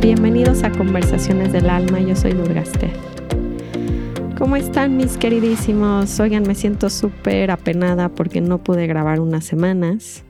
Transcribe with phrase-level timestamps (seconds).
[0.00, 2.90] Bienvenidos a Conversaciones del Alma, yo soy Durgaste.
[4.38, 6.20] ¿Cómo están mis queridísimos?
[6.20, 10.24] Oigan, me siento súper apenada porque no pude grabar unas semanas.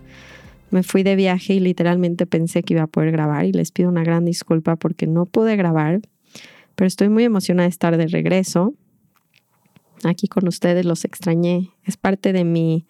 [0.70, 3.88] Me fui de viaje y literalmente pensé que iba a poder grabar y les pido
[3.88, 6.00] una gran disculpa porque no pude grabar,
[6.77, 8.75] pero estoy muy emocionada de estar de regreso.
[10.04, 11.71] Aquí con ustedes los extrañé.
[11.85, 12.86] Es parte de mi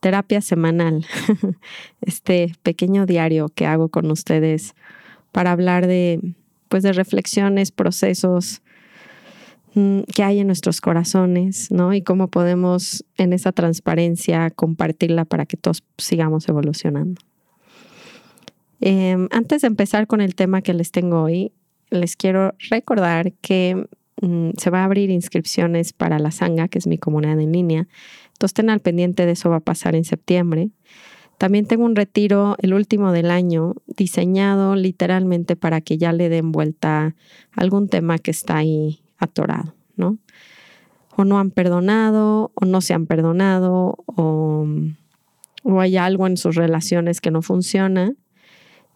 [0.00, 1.06] terapia semanal,
[2.00, 4.74] este pequeño diario que hago con ustedes
[5.32, 6.34] para hablar de,
[6.68, 8.62] pues, de reflexiones, procesos
[9.74, 11.94] mm, que hay en nuestros corazones, ¿no?
[11.94, 17.20] Y cómo podemos en esa transparencia compartirla para que todos sigamos evolucionando.
[18.80, 21.52] Em, antes de empezar con el tema que les tengo hoy,
[21.90, 23.86] les quiero recordar que
[24.20, 27.88] mm, se va a abrir inscripciones para la Sanga, que es mi comunidad en línea.
[28.28, 30.70] Entonces estén al pendiente de eso, va a pasar en septiembre.
[31.38, 36.50] También tengo un retiro, el último del año, diseñado literalmente para que ya le den
[36.50, 37.14] vuelta
[37.52, 40.18] algún tema que está ahí atorado, ¿no?
[41.16, 44.66] O no han perdonado, o no se han perdonado, o,
[45.62, 48.14] o hay algo en sus relaciones que no funciona.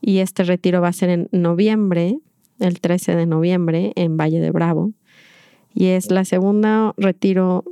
[0.01, 2.19] Y este retiro va a ser en noviembre,
[2.63, 4.93] el 13 de noviembre, en Valle de Bravo.
[5.75, 7.65] Y es la segunda retiro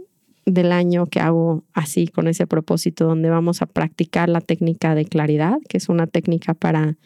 [0.46, 5.04] del año que hago así, con ese propósito, donde vamos a practicar la técnica de
[5.04, 6.96] claridad, que es una técnica para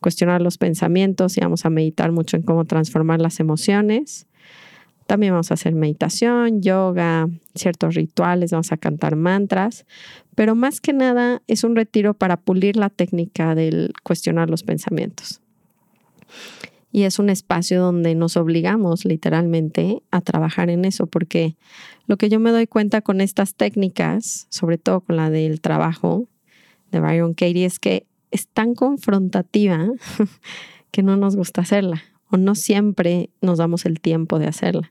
[0.00, 4.26] cuestionar los pensamientos y vamos a meditar mucho en cómo transformar las emociones.
[5.06, 9.86] También vamos a hacer meditación, yoga, ciertos rituales, vamos a cantar mantras,
[10.34, 15.40] pero más que nada es un retiro para pulir la técnica del cuestionar los pensamientos
[16.96, 21.54] y es un espacio donde nos obligamos literalmente a trabajar en eso, porque
[22.06, 26.26] lo que yo me doy cuenta con estas técnicas, sobre todo con la del trabajo
[26.90, 29.90] de Byron Katie, es que es tan confrontativa
[30.90, 34.90] que no nos gusta hacerla o no siempre nos damos el tiempo de hacerla.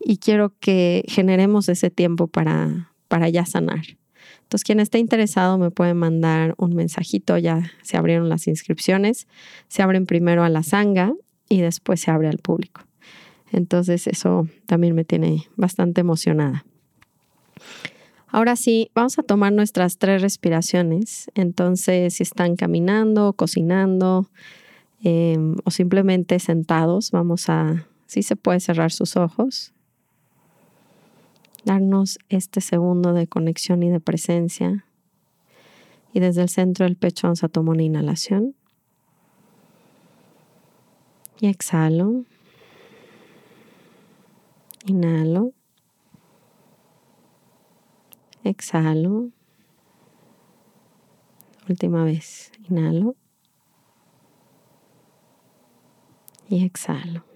[0.00, 3.99] Y quiero que generemos ese tiempo para, para ya sanar.
[4.42, 9.28] Entonces, quien esté interesado me puede mandar un mensajito, ya se abrieron las inscripciones,
[9.68, 11.12] se abren primero a la sanga
[11.48, 12.82] y después se abre al público.
[13.52, 16.64] Entonces, eso también me tiene bastante emocionada.
[18.28, 21.30] Ahora sí, vamos a tomar nuestras tres respiraciones.
[21.34, 24.30] Entonces, si están caminando, cocinando
[25.02, 29.72] em, o simplemente sentados, vamos a, si se puede cerrar sus ojos
[31.64, 34.84] darnos este segundo de conexión y de presencia.
[36.12, 38.54] Y desde el centro del pecho vamos a tomar una inhalación.
[41.40, 42.24] Y exhalo.
[44.86, 45.52] Inhalo.
[48.44, 49.30] Exhalo.
[51.68, 52.52] Última vez.
[52.68, 53.14] Inhalo.
[56.48, 57.29] Y exhalo.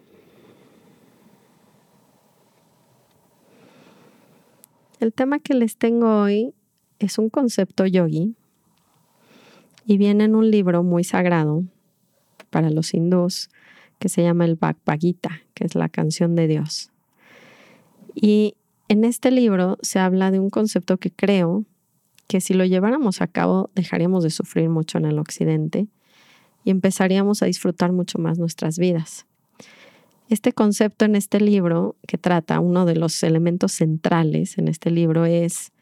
[5.04, 6.54] El tema que les tengo hoy
[6.98, 8.34] es un concepto yogi
[9.84, 11.62] y viene en un libro muy sagrado
[12.48, 13.50] para los hindús
[13.98, 16.90] que se llama el Bhagavad Gita, que es la canción de Dios.
[18.14, 18.54] Y
[18.88, 21.66] en este libro se habla de un concepto que creo
[22.26, 25.86] que si lo lleváramos a cabo dejaríamos de sufrir mucho en el occidente
[26.64, 29.26] y empezaríamos a disfrutar mucho más nuestras vidas.
[30.28, 35.26] Este concepto en este libro que trata, uno de los elementos centrales en este libro
[35.26, 35.72] es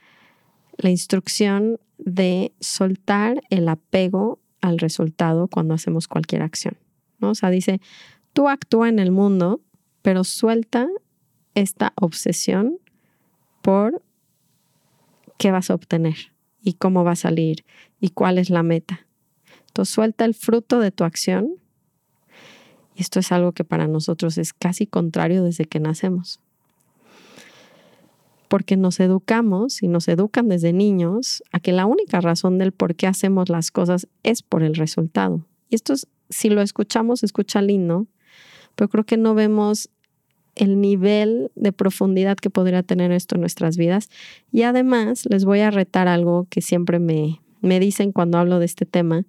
[0.78, 6.76] la instrucción de soltar el apego al resultado cuando hacemos cualquier acción.
[7.20, 7.30] ¿no?
[7.30, 7.80] O sea, dice,
[8.32, 9.60] tú actúa en el mundo,
[10.02, 10.88] pero suelta
[11.54, 12.78] esta obsesión
[13.62, 14.02] por
[15.38, 17.64] qué vas a obtener y cómo va a salir
[18.00, 19.06] y cuál es la meta.
[19.68, 21.54] Entonces suelta el fruto de tu acción
[22.96, 26.40] y esto es algo que para nosotros es casi contrario desde que nacemos.
[28.48, 32.94] Porque nos educamos y nos educan desde niños a que la única razón del por
[32.94, 35.46] qué hacemos las cosas es por el resultado.
[35.70, 38.06] Y esto es, si lo escuchamos, escucha lindo,
[38.74, 39.88] pero creo que no vemos
[40.54, 44.10] el nivel de profundidad que podría tener esto en nuestras vidas.
[44.50, 48.66] Y además les voy a retar algo que siempre me, me dicen cuando hablo de
[48.66, 49.24] este tema,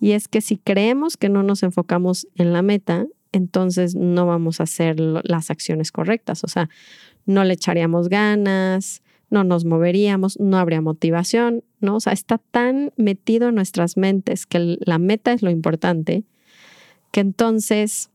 [0.00, 4.60] y es que si creemos que no nos enfocamos en la meta, entonces no vamos
[4.60, 6.44] a hacer las acciones correctas.
[6.44, 6.68] O sea,
[7.24, 11.96] no le echaríamos ganas, no nos moveríamos, no habría motivación, ¿no?
[11.96, 16.24] O sea, está tan metido en nuestras mentes que la meta es lo importante,
[17.10, 18.10] que entonces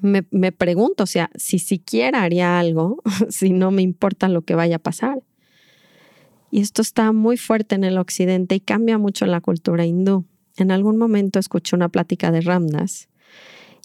[0.00, 4.54] me, me pregunto, o sea, si siquiera haría algo, si no me importa lo que
[4.54, 5.22] vaya a pasar.
[6.50, 10.26] Y esto está muy fuerte en el occidente y cambia mucho la cultura hindú.
[10.56, 13.08] En algún momento escuché una plática de Ramdas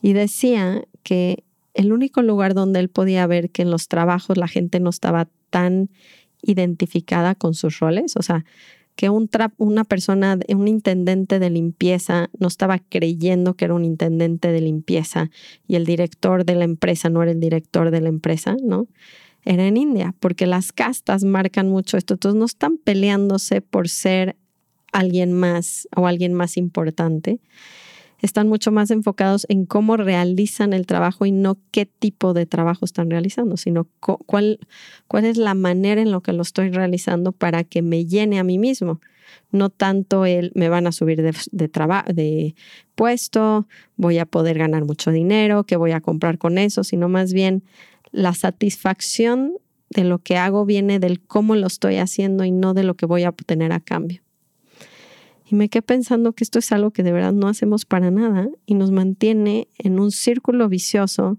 [0.02, 1.44] y decía que
[1.74, 5.30] el único lugar donde él podía ver que en los trabajos la gente no estaba
[5.50, 5.90] tan
[6.42, 8.46] identificada con sus roles, o sea,
[8.96, 14.52] que un una persona, un intendente de limpieza no estaba creyendo que era un intendente
[14.52, 15.30] de limpieza
[15.68, 18.88] y el director de la empresa no era el director de la empresa, ¿no?
[19.46, 22.16] Era en India, porque las castas marcan mucho esto.
[22.16, 24.36] Entonces no están peleándose por ser
[24.92, 27.40] alguien más o alguien más importante.
[28.20, 32.84] Están mucho más enfocados en cómo realizan el trabajo y no qué tipo de trabajo
[32.84, 34.60] están realizando, sino cuál,
[35.08, 38.44] cuál es la manera en la que lo estoy realizando para que me llene a
[38.44, 39.00] mí mismo.
[39.52, 41.68] No tanto el me van a subir de, de,
[42.14, 42.56] de
[42.96, 43.68] puesto,
[43.98, 47.64] voy a poder ganar mucho dinero, qué voy a comprar con eso, sino más bien
[48.12, 49.54] la satisfacción
[49.90, 53.06] de lo que hago viene del cómo lo estoy haciendo y no de lo que
[53.06, 54.22] voy a obtener a cambio.
[55.50, 58.50] Y me quedé pensando que esto es algo que de verdad no hacemos para nada
[58.66, 61.38] y nos mantiene en un círculo vicioso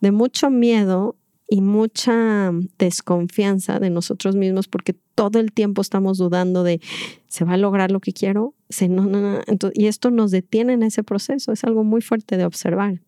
[0.00, 1.16] de mucho miedo
[1.48, 6.80] y mucha desconfianza de nosotros mismos porque todo el tiempo estamos dudando de
[7.28, 9.40] se va a lograr lo que quiero, se, no, no, no.
[9.74, 13.00] y esto nos detiene en ese proceso, es algo muy fuerte de observar,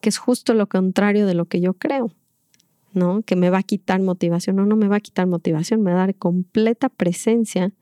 [0.00, 2.12] que es justo lo contrario de lo que yo creo.
[2.92, 3.22] ¿No?
[3.22, 4.56] Que me va a quitar motivación.
[4.56, 7.72] No, no me va a quitar motivación, me va a dar completa presencia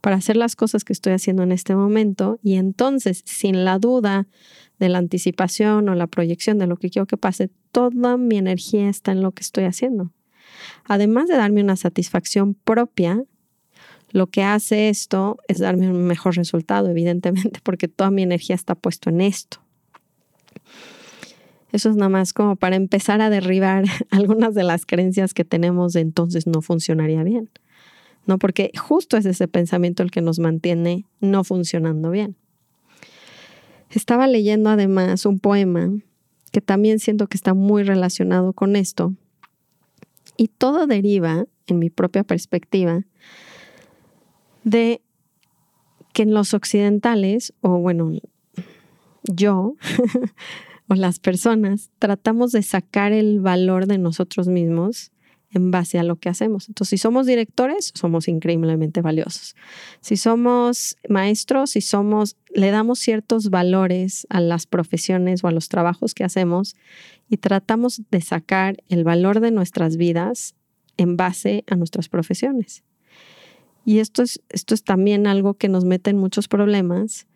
[0.00, 4.26] para hacer las cosas que estoy haciendo en este momento y entonces, sin la duda
[4.78, 8.88] de la anticipación o la proyección de lo que quiero que pase, toda mi energía
[8.88, 10.12] está en lo que estoy haciendo.
[10.84, 13.22] Además de darme una satisfacción propia,
[14.10, 18.74] lo que hace esto es darme un mejor resultado, evidentemente, porque toda mi energía está
[18.74, 19.58] puesto en esto.
[21.72, 25.94] Eso es nada más como para empezar a derribar algunas de las creencias que tenemos
[25.94, 27.50] de entonces no funcionaría bien.
[28.26, 28.38] ¿No?
[28.38, 32.36] Porque justo es ese pensamiento el que nos mantiene no funcionando bien.
[33.90, 35.90] Estaba leyendo además un poema
[36.52, 39.14] que también siento que está muy relacionado con esto.
[40.36, 43.02] Y todo deriva, en mi propia perspectiva,
[44.62, 45.02] de
[46.12, 48.12] que en los occidentales, o bueno,
[49.24, 49.74] yo
[50.92, 55.10] o las personas tratamos de sacar el valor de nosotros mismos
[55.50, 56.68] en base a lo que hacemos.
[56.68, 59.56] Entonces, si somos directores, somos increíblemente valiosos.
[60.02, 65.70] Si somos maestros, si somos, le damos ciertos valores a las profesiones o a los
[65.70, 66.76] trabajos que hacemos
[67.30, 70.54] y tratamos de sacar el valor de nuestras vidas
[70.98, 72.82] en base a nuestras profesiones.
[73.86, 77.26] Y esto es, esto es también algo que nos mete en muchos problemas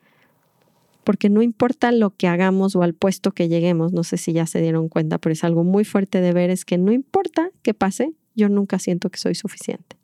[1.06, 4.44] porque no importa lo que hagamos o al puesto que lleguemos, no sé si ya
[4.44, 7.74] se dieron cuenta, pero es algo muy fuerte de ver, es que no importa qué
[7.74, 9.96] pase, yo nunca siento que soy suficiente.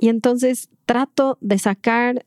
[0.00, 2.26] Y entonces trato de sacar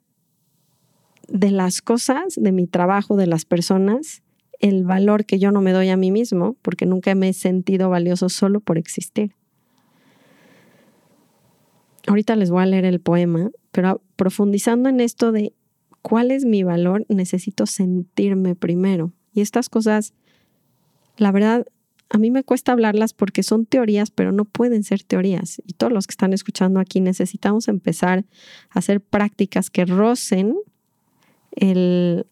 [1.28, 4.24] de las cosas, de mi trabajo, de las personas,
[4.62, 7.90] el valor que yo no me doy a mí mismo, porque nunca me he sentido
[7.90, 9.36] valioso solo por existir.
[12.08, 15.52] Ahorita les voy a leer el poema, pero profundizando en esto de
[16.08, 17.04] ¿Cuál es mi valor?
[17.10, 19.12] Necesito sentirme primero.
[19.34, 20.14] Y estas cosas,
[21.18, 21.66] la verdad,
[22.12, 25.64] a mí me cuesta hablarlas porque son teorías, pero no pueden ser teorías.
[25.66, 28.24] Y todos los que están escuchando aquí necesitamos empezar
[28.70, 30.56] a hacer prácticas que rocen
[31.56, 32.28] el,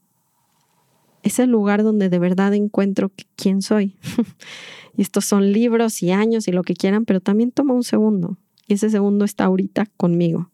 [1.24, 3.98] ese lugar donde de verdad encuentro quién soy.
[4.96, 8.38] y estos son libros y años y lo que quieran, pero también toma un segundo.
[8.68, 10.53] Y ese segundo está ahorita conmigo.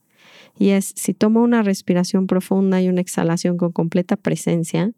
[0.59, 4.91] Y es si tomo una respiración profunda y una exhalación con completa presencia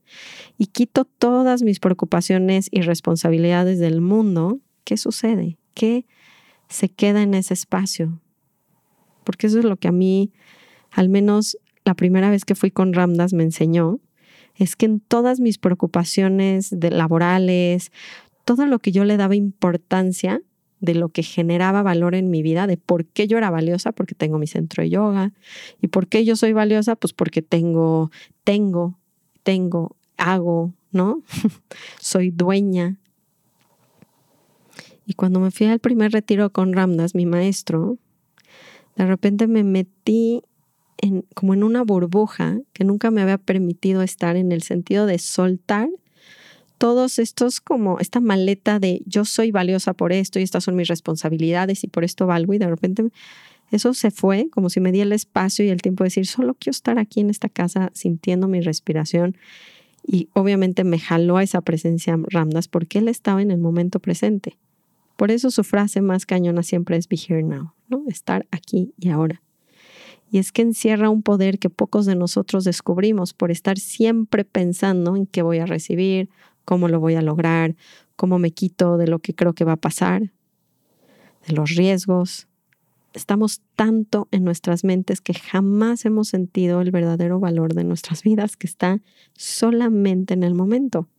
[0.58, 5.60] y quito todas mis preocupaciones y responsabilidades del mundo, ¿qué sucede?
[5.76, 6.08] ¿Qué
[6.68, 8.20] se queda en ese espacio?
[9.24, 10.32] Porque eso es lo que a mí,
[10.90, 14.00] al menos la primera vez que fui con Ramdas, me enseñó,
[14.56, 17.92] es que en todas mis preocupaciones de laborales,
[18.46, 20.42] todo lo que yo le daba importancia,
[20.82, 24.16] de lo que generaba valor en mi vida, de por qué yo era valiosa, porque
[24.16, 25.32] tengo mi centro de yoga,
[25.82, 28.12] y por qué yo soy valiosa, pues porque tengo,
[28.44, 28.98] tengo,
[29.44, 31.22] tengo, hago, ¿no?
[32.02, 32.98] soy dueña.
[35.06, 37.98] Y cuando me fui al primer retiro con Ramdas, mi maestro,
[38.96, 40.44] de repente me metí
[41.34, 45.90] como en una burbuja que nunca me había permitido estar en el sentido de soltar
[46.82, 50.88] todos estos como esta maleta de yo soy valiosa por esto y estas son mis
[50.88, 53.04] responsabilidades y por esto valgo y de repente
[53.70, 56.56] eso se fue como si me di el espacio y el tiempo de decir solo
[56.56, 59.38] quiero estar aquí en esta casa sintiendo mi respiración
[60.04, 64.58] Y obviamente me jaló a esa presencia Ramdas porque él estaba en el momento presente.
[65.18, 68.06] Por eso su frase más cañona siempre es be here now, ¿no?
[68.08, 69.44] Estar aquí y ahora.
[70.32, 75.16] Y es que encierra un poder que pocos de nosotros descubrimos por estar siempre pensando
[75.16, 76.30] en qué voy a recibir,
[76.72, 77.76] cómo lo voy a lograr,
[78.16, 80.32] cómo me quito de lo que creo que va a pasar,
[81.46, 82.48] de los riesgos.
[83.14, 88.56] Estamos tanto en nuestras mentes que jamás hemos sentido el verdadero valor de nuestras vidas
[88.56, 89.02] que está
[89.34, 91.10] solamente en el momento.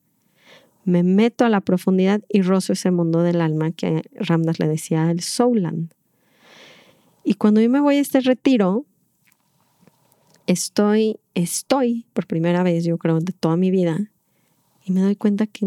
[0.86, 5.10] Me meto a la profundidad y rozo ese mundo del alma que Ramdas le decía
[5.10, 5.92] el Souland.
[7.24, 8.86] Y cuando yo me voy a este retiro,
[10.46, 14.11] estoy, estoy por primera vez, yo creo, de toda mi vida,
[14.84, 15.66] y me doy cuenta que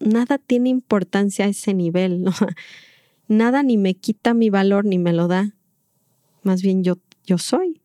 [0.00, 2.24] nada tiene importancia a ese nivel,
[3.28, 5.54] nada ni me quita mi valor ni me lo da,
[6.42, 7.80] más bien yo, yo soy.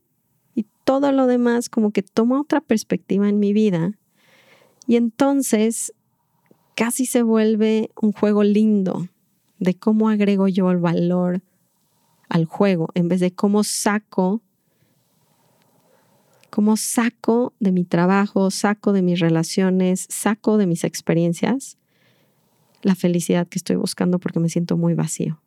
[0.56, 3.98] Y todo lo demás como que toma otra perspectiva en mi vida.
[4.88, 5.94] Y entonces
[6.76, 9.08] casi se vuelve un juego lindo
[9.60, 11.42] de cómo agrego yo el valor
[12.28, 14.42] al juego, en vez de cómo saco
[16.50, 21.78] cómo saco de mi trabajo, saco de mis relaciones, saco de mis experiencias
[22.82, 25.42] la felicidad que estoy buscando porque me siento muy vacío.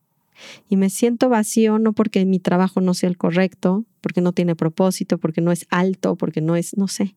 [0.68, 4.56] Y me siento vacío no porque mi trabajo no sea el correcto, porque no tiene
[4.56, 7.14] propósito, porque no es alto, porque no es, no sé.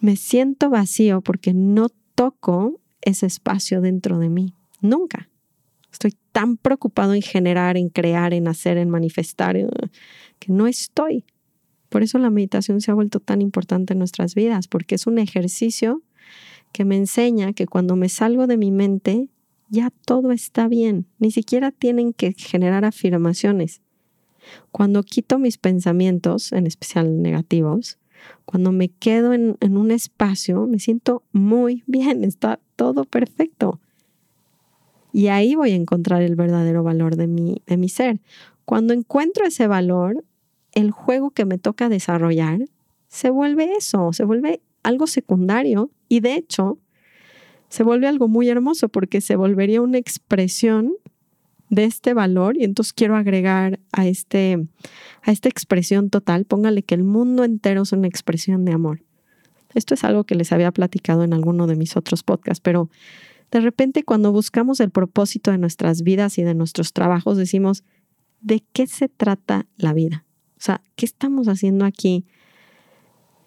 [0.00, 4.54] Me siento vacío porque no toco ese espacio dentro de mí.
[4.80, 5.28] Nunca.
[5.92, 9.68] Estoy tan preocupado en generar, en crear, en hacer, en manifestar, eh,
[10.38, 11.24] que no estoy
[11.88, 15.18] por eso la meditación se ha vuelto tan importante en nuestras vidas, porque es un
[15.18, 16.02] ejercicio
[16.72, 19.28] que me enseña que cuando me salgo de mi mente,
[19.70, 21.06] ya todo está bien.
[21.18, 23.80] Ni siquiera tienen que generar afirmaciones.
[24.70, 27.98] Cuando quito mis pensamientos, en especial negativos,
[28.44, 33.80] cuando me quedo en, un espacio, me siento muy bien, está todo perfecto.
[35.12, 38.20] Y ahí voy a encontrar el verdadero valor de mi, de mi ser.
[38.64, 40.24] Cuando encuentro ese valor,
[40.78, 42.60] el juego que me toca desarrollar
[43.08, 46.78] se vuelve eso, se vuelve algo secundario y de hecho
[47.68, 50.92] se vuelve algo muy hermoso porque se volvería una expresión
[51.68, 54.68] de este valor y entonces quiero agregar a, este,
[55.22, 59.02] a esta expresión total, póngale que el mundo entero es una expresión de amor.
[59.74, 62.88] Esto es algo que les había platicado en alguno de mis otros podcasts, pero
[63.50, 67.82] de repente cuando buscamos el propósito de nuestras vidas y de nuestros trabajos decimos,
[68.40, 70.24] ¿de qué se trata la vida?
[70.58, 72.26] O sea, ¿qué estamos haciendo aquí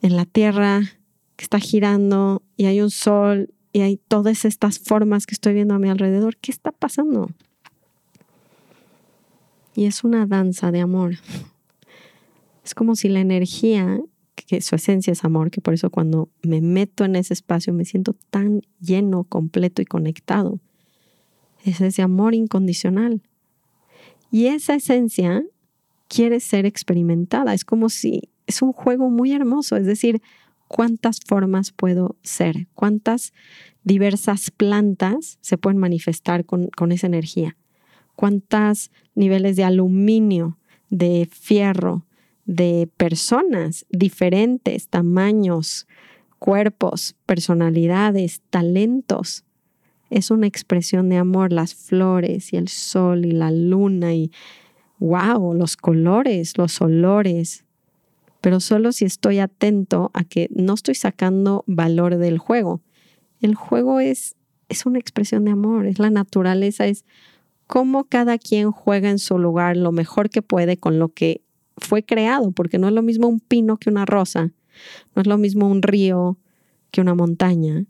[0.02, 0.82] en la Tierra
[1.36, 5.74] que está girando y hay un sol y hay todas estas formas que estoy viendo
[5.74, 6.38] a mi alrededor?
[6.38, 7.30] ¿Qué está pasando?
[9.76, 11.16] Y es una danza de amor.
[12.64, 14.00] Es como si la energía,
[14.36, 17.84] que su esencia es amor, que por eso cuando me meto en ese espacio me
[17.84, 20.60] siento tan lleno, completo y conectado.
[21.66, 23.22] Es ese amor incondicional.
[24.32, 25.44] Y esa esencia
[26.14, 27.54] quiere ser experimentada.
[27.54, 30.22] Es como si es un juego muy hermoso, es decir,
[30.68, 33.32] cuántas formas puedo ser, cuántas
[33.84, 37.56] diversas plantas se pueden manifestar con, con esa energía,
[38.16, 40.58] cuántos niveles de aluminio,
[40.90, 42.06] de fierro,
[42.46, 45.88] de personas diferentes, tamaños,
[46.40, 49.46] cuerpos, personalidades, talentos.
[50.10, 54.32] Es una expresión de amor, las flores y el sol y la luna y
[55.02, 57.66] wow, los colores, los olores,
[58.40, 62.82] pero solo si estoy atento a que no estoy sacando valor del juego.
[63.42, 64.36] El juego es,
[64.70, 67.04] es una expresión de amor, es la naturaleza, es
[67.66, 71.42] cómo cada quien juega en su lugar lo mejor que puede con lo que
[71.78, 74.52] fue creado, porque no es lo mismo un pino que una rosa,
[75.16, 76.38] no es lo mismo un río
[76.92, 77.86] que una montaña.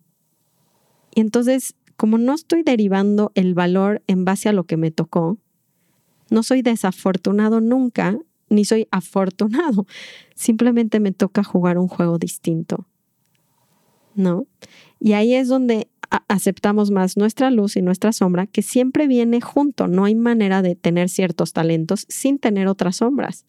[1.14, 5.38] Y entonces, como no estoy derivando el valor en base a lo que me tocó,
[6.32, 8.18] no soy desafortunado nunca,
[8.50, 9.86] ni soy afortunado.
[10.36, 12.88] Simplemente me toca jugar un juego distinto.
[14.16, 14.48] ¿No?
[15.00, 15.88] Y ahí es donde
[16.28, 19.88] aceptamos más nuestra luz y nuestra sombra, que siempre viene junto.
[19.88, 23.46] No hay manera de tener ciertos talentos sin tener otras sombras.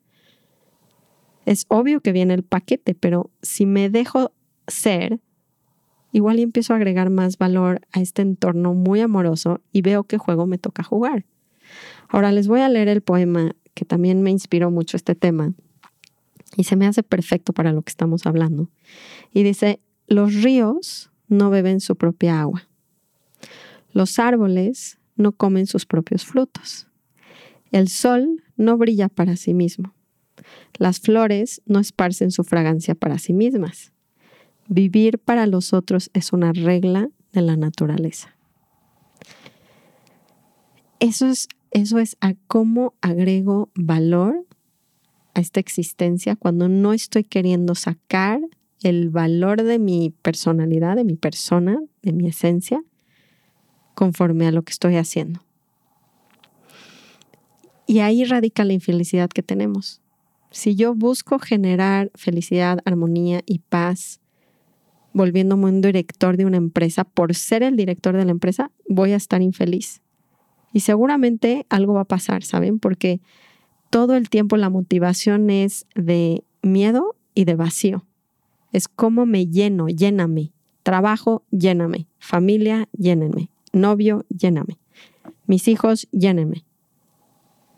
[1.45, 4.33] Es obvio que viene el paquete, pero si me dejo
[4.69, 5.19] ser,
[6.13, 10.47] igual empiezo a agregar más valor a este entorno muy amoroso y veo qué juego
[10.47, 11.25] me toca jugar.
[12.09, 15.55] Ahora les voy a leer el poema que también me inspiró mucho este tema
[16.57, 18.69] y se me hace perfecto para lo que estamos hablando.
[19.33, 22.69] Y dice, los ríos no beben su propia agua.
[23.93, 26.89] Los árboles no comen sus propios frutos.
[27.71, 29.95] El sol no brilla para sí mismo.
[30.79, 33.93] Las flores no esparcen su fragancia para sí mismas.
[34.69, 38.37] Vivir para los otros es una regla de la naturaleza.
[41.01, 44.47] Eso es, eso es a cómo agrego valor
[45.35, 48.41] a esta existencia cuando no estoy queriendo sacar
[48.83, 52.83] el valor de mi personalidad, de mi persona, de mi esencia,
[53.95, 55.45] conforme a lo que estoy haciendo.
[57.87, 60.01] Y ahí radica la infelicidad que tenemos.
[60.51, 64.21] Si yo busco generar felicidad, armonía y paz,
[65.15, 69.17] volviéndome un director de una empresa, por ser el director de la empresa, voy a
[69.17, 70.02] estar infeliz.
[70.73, 72.79] Y seguramente algo va a pasar, ¿saben?
[72.79, 73.21] Porque
[73.91, 78.07] todo el tiempo la motivación es de miedo y de vacío.
[78.73, 80.53] Es como me lleno, lléname.
[80.83, 82.07] Trabajo, lléname.
[82.19, 83.51] Familia, llénenme.
[83.73, 84.79] Novio, lléname.
[85.47, 86.65] Mis hijos, llénenme.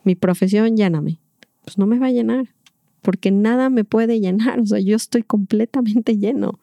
[0.05, 1.19] Mi profesión, lléname.
[1.65, 2.55] Pues no me va a llenar,
[3.01, 4.61] porque nada me puede llenar.
[4.61, 6.59] O sea, yo estoy completamente lleno.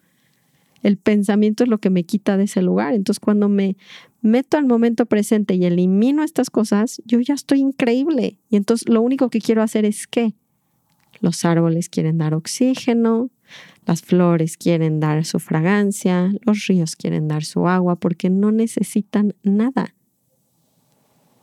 [0.81, 2.93] El pensamiento es lo que me quita de ese lugar.
[2.93, 3.77] Entonces, cuando me
[4.21, 8.37] meto al momento presente y elimino estas cosas, yo ya estoy increíble.
[8.49, 10.33] Y entonces lo único que quiero hacer es que
[11.19, 13.29] los árboles quieren dar oxígeno,
[13.85, 19.33] las flores quieren dar su fragancia, los ríos quieren dar su agua porque no necesitan
[19.43, 19.93] nada.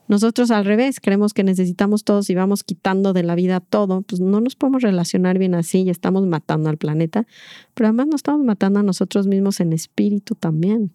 [0.09, 4.21] Nosotros al revés, creemos que necesitamos todos y vamos quitando de la vida todo, pues
[4.23, 7.27] no nos podemos relacionar bien así y estamos matando al planeta,
[7.75, 10.93] pero además nos estamos matando a nosotros mismos en espíritu también.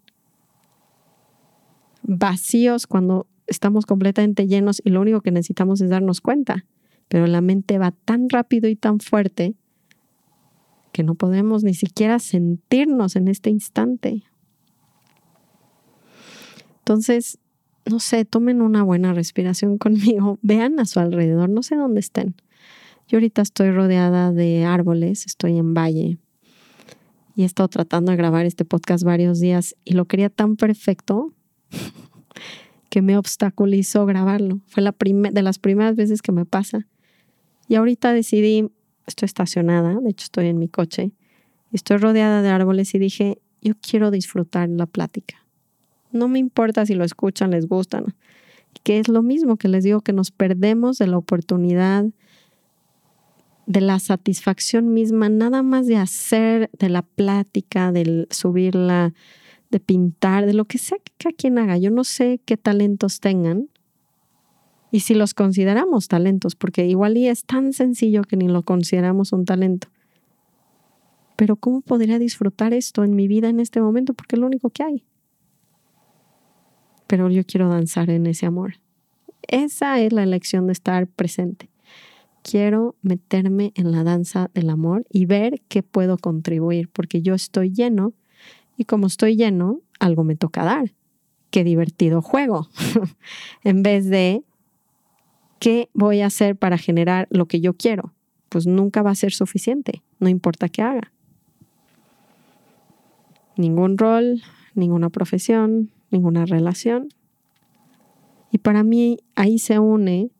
[2.02, 6.66] Vacíos cuando estamos completamente llenos y lo único que necesitamos es darnos cuenta,
[7.08, 9.54] pero la mente va tan rápido y tan fuerte
[10.90, 14.24] que no podemos ni siquiera sentirnos en este instante.
[16.78, 17.38] Entonces,
[17.90, 22.34] no sé, tomen una buena respiración conmigo, vean a su alrededor, no sé dónde estén.
[23.08, 26.18] Yo ahorita estoy rodeada de árboles, estoy en valle
[27.36, 31.34] y he estado tratando de grabar este podcast varios días y lo quería tan perfecto
[32.88, 34.60] que me obstaculizó grabarlo.
[34.68, 36.86] Fue la de las primeras veces que me pasa.
[37.68, 38.70] Y ahorita decidí
[39.06, 41.12] estoy estacionada, de hecho estoy en mi coche,
[41.72, 45.43] estoy rodeada de árboles y dije, yo quiero disfrutar la plática.
[46.14, 48.14] No me importa si lo escuchan, les gustan,
[48.84, 52.06] que es lo mismo que les digo, que nos perdemos de la oportunidad,
[53.66, 59.12] de la satisfacción misma, nada más de hacer, de la plática, de subirla,
[59.70, 61.76] de pintar, de lo que sea que cada quien haga.
[61.78, 63.68] Yo no sé qué talentos tengan,
[64.92, 69.44] y si los consideramos talentos, porque igual es tan sencillo que ni lo consideramos un
[69.44, 69.88] talento.
[71.34, 74.14] Pero ¿cómo podría disfrutar esto en mi vida en este momento?
[74.14, 75.04] Porque es lo único que hay.
[77.06, 78.74] Pero yo quiero danzar en ese amor.
[79.48, 81.68] Esa es la elección de estar presente.
[82.42, 87.72] Quiero meterme en la danza del amor y ver qué puedo contribuir, porque yo estoy
[87.72, 88.12] lleno
[88.76, 90.92] y como estoy lleno, algo me toca dar.
[91.50, 92.68] Qué divertido juego.
[93.64, 94.42] en vez de
[95.58, 98.12] ¿qué voy a hacer para generar lo que yo quiero?
[98.48, 101.12] Pues nunca va a ser suficiente, no importa qué haga.
[103.56, 104.42] Ningún rol,
[104.74, 107.08] ninguna profesión, ninguna relación.
[108.50, 110.30] Y para mí ahí se une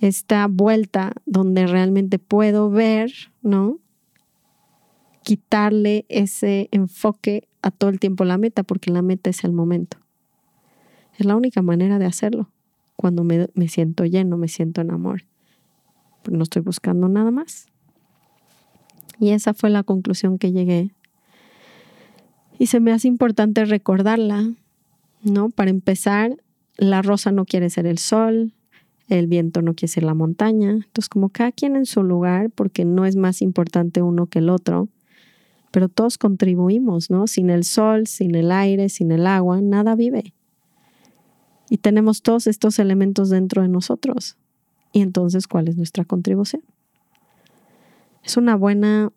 [0.00, 3.12] esta vuelta donde realmente puedo ver,
[3.42, 3.78] ¿no?
[5.22, 9.98] Quitarle ese enfoque a todo el tiempo la meta, porque la meta es el momento.
[11.18, 12.50] Es la única manera de hacerlo
[12.96, 15.24] cuando me, siento lleno, me siento en amor.
[16.30, 17.66] no estoy buscando nada más.
[19.18, 20.90] Y esa fue la conclusión que llegué.
[22.58, 24.52] Y se me hace importante recordarla,
[25.24, 25.50] ¿no?
[25.50, 26.36] Para empezar,
[26.76, 28.52] la rosa no quiere ser el sol,
[29.08, 30.70] el viento no quiere ser la montaña.
[30.70, 34.48] Entonces, como cada quien en su lugar, porque no es más importante uno que el
[34.48, 34.88] otro,
[35.70, 37.26] pero todos contribuimos, ¿no?
[37.26, 40.32] Sin el sol, sin el aire, sin el agua, nada vive.
[41.68, 44.36] Y tenemos todos estos elementos dentro de nosotros.
[44.92, 46.62] Y entonces, ¿cuál es nuestra contribución?
[48.22, 49.12] Es una buena,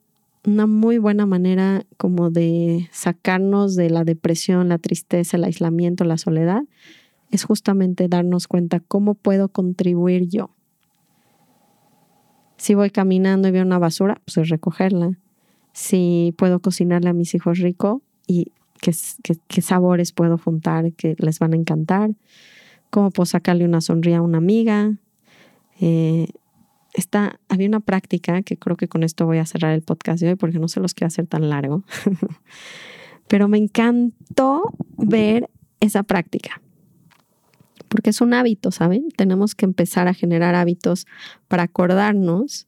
[0.48, 6.18] una muy buena manera como de sacarnos de la depresión, la tristeza, el aislamiento, la
[6.18, 6.64] soledad.
[7.32, 10.50] Es justamente darnos cuenta cómo puedo contribuir yo.
[12.56, 15.20] Si voy caminando y veo una basura, pues es recogerla.
[15.74, 18.94] Si puedo cocinarle a mis hijos rico y qué,
[19.62, 22.12] sabores puedo juntar que les van a encantar,
[22.90, 24.96] cómo puedo sacarle una sonrisa a una amiga.
[25.82, 26.30] Eh,
[27.48, 30.36] había una práctica que creo que con esto voy a cerrar el podcast de hoy
[30.36, 31.84] porque no se los quiero hacer tan largo,
[33.28, 34.64] pero me encantó
[34.98, 36.62] ver esa práctica
[37.88, 39.10] porque es un hábito, ¿saben?
[39.16, 41.08] Tenemos que empezar a generar hábitos
[41.48, 42.68] para acordarnos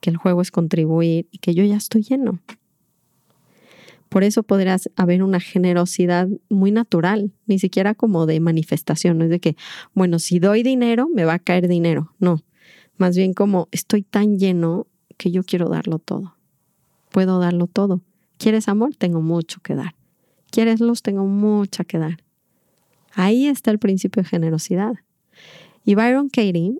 [0.00, 2.40] que el juego es contribuir y que yo ya estoy lleno.
[4.08, 9.30] Por eso podrás haber una generosidad muy natural, ni siquiera como de manifestación, no es
[9.30, 9.56] de que,
[9.92, 12.12] bueno, si doy dinero, me va a caer dinero.
[12.20, 12.40] No,
[12.96, 16.36] más bien como estoy tan lleno que yo quiero darlo todo.
[17.10, 18.00] Puedo darlo todo.
[18.38, 18.94] ¿Quieres amor?
[18.96, 19.94] Tengo mucho que dar.
[20.50, 21.02] ¿Quieres luz?
[21.02, 22.22] Tengo mucha que dar.
[23.12, 24.94] Ahí está el principio de generosidad.
[25.84, 26.78] Y Byron Katie,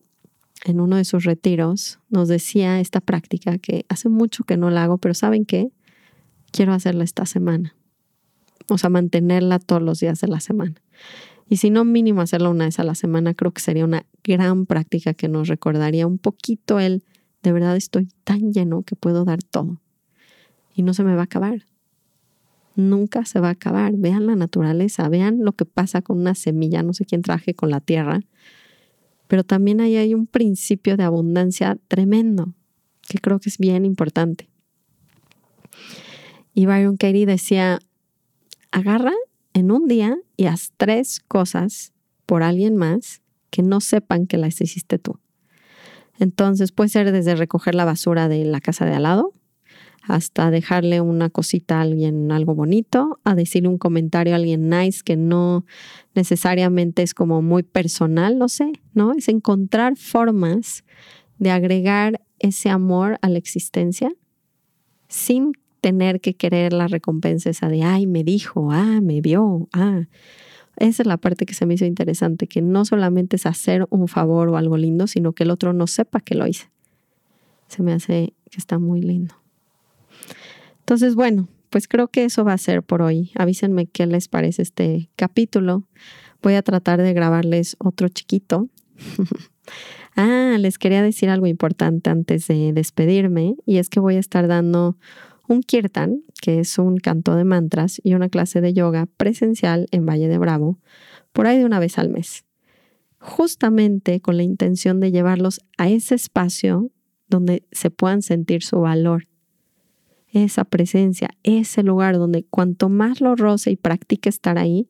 [0.65, 4.85] en uno de sus retiros, nos decía esta práctica que hace mucho que no la
[4.85, 5.71] hago, pero ¿saben qué?
[6.55, 7.75] quiero hacerla esta semana.
[8.69, 10.75] O sea, mantenerla todos los días de la semana.
[11.49, 14.67] Y si no, mínimo hacerla una vez a la semana, creo que sería una gran
[14.67, 17.05] práctica que nos recordaría un poquito el,
[17.43, 19.81] de verdad estoy tan lleno que puedo dar todo.
[20.75, 21.67] Y no se me va a acabar.
[22.77, 23.93] Nunca se va a acabar.
[23.97, 27.71] Vean la naturaleza, vean lo que pasa con una semilla, no sé quién traje con
[27.71, 28.21] la tierra.
[29.29, 32.55] Pero también ahí hay un principio de abundancia tremendo,
[33.09, 34.49] que creo que es bien importante.
[36.55, 37.81] Y Byron Katie decía,
[38.71, 39.13] agarra
[39.55, 41.93] en un día y haz tres cosas
[42.27, 45.21] por alguien más que no sepan que las hiciste tú.
[46.19, 49.33] Entonces puede ser desde recoger la basura de la casa de al lado,
[50.03, 55.03] hasta dejarle una cosita a alguien, algo bonito, a decirle un comentario a alguien nice
[55.03, 55.65] que no
[56.15, 59.13] necesariamente es como muy personal, no sé, ¿no?
[59.13, 60.85] Es encontrar formas
[61.39, 64.13] de agregar ese amor a la existencia
[65.09, 65.53] sin
[65.85, 70.05] tener que querer la recompensa esa de, ay, me dijo, ah, me vio, ah.
[70.79, 74.09] Esa es la parte que se me hizo interesante, que no solamente es hacer un
[74.09, 76.71] favor o algo lindo, sino que el otro no sepa que lo hice.
[77.69, 79.35] Se me hace que está muy lindo.
[80.79, 83.31] Entonces, bueno, pues creo que eso va a ser por hoy.
[83.35, 85.85] Avísenme qué les parece este capítulo.
[86.43, 88.71] Voy a tratar de grabarles otro chiquito.
[90.17, 94.49] ah, les quería decir algo importante antes de despedirme y es que voy a estar
[94.49, 94.97] dando
[95.49, 100.07] un kirtan, que es un canto de mantras, y una clase de yoga presencial en
[100.07, 100.79] Valle de Bravo,
[101.33, 102.45] por ahí de una vez al mes,
[103.19, 106.91] justamente con la intención de llevarlos a ese espacio
[107.29, 109.29] donde se puedan sentir su valor,
[110.29, 114.89] esa presencia, ese lugar donde cuanto más lo roce y practique estar ahí,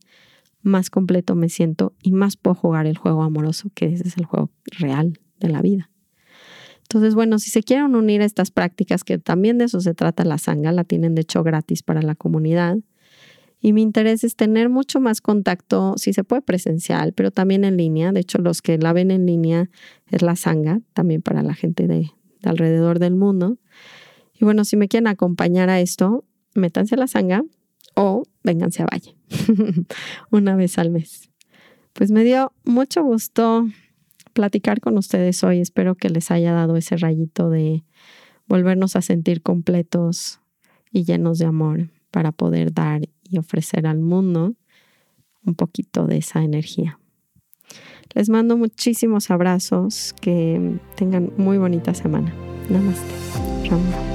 [0.62, 4.24] más completo me siento y más puedo jugar el juego amoroso, que ese es el
[4.24, 5.90] juego real de la vida.
[6.84, 10.24] Entonces, bueno, si se quieren unir a estas prácticas, que también de eso se trata
[10.24, 12.78] la sanga, la tienen de hecho gratis para la comunidad.
[13.60, 17.78] Y mi interés es tener mucho más contacto, si se puede presencial, pero también en
[17.78, 18.12] línea.
[18.12, 19.70] De hecho, los que la ven en línea
[20.10, 22.10] es la sanga, también para la gente de,
[22.42, 23.56] de alrededor del mundo.
[24.34, 27.42] Y bueno, si me quieren acompañar a esto, métanse a la sanga
[27.94, 29.16] o vénganse a Valle
[30.30, 31.30] una vez al mes.
[31.94, 33.66] Pues me dio mucho gusto
[34.34, 35.60] platicar con ustedes hoy.
[35.60, 37.84] Espero que les haya dado ese rayito de
[38.46, 40.40] volvernos a sentir completos
[40.92, 44.54] y llenos de amor para poder dar y ofrecer al mundo
[45.46, 46.98] un poquito de esa energía.
[48.14, 52.32] Les mando muchísimos abrazos, que tengan muy bonita semana.
[52.70, 53.68] Namaste.
[53.68, 54.13] Ramón.